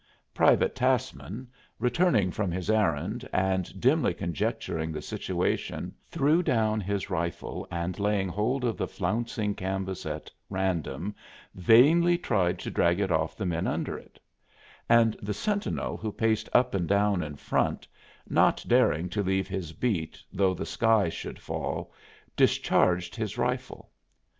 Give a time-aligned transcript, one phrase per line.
[0.33, 1.47] Private Tassman,
[1.77, 8.27] returning from his errand and dimly conjecturing the situation, threw down his rifle and laying
[8.27, 11.13] hold of the flouncing canvas at random
[11.53, 14.19] vainly tried to drag it off the men under it;
[14.89, 17.87] and the sentinel who paced up and down in front,
[18.27, 21.93] not daring to leave his beat though the skies should fall,
[22.35, 23.91] discharged his rifle.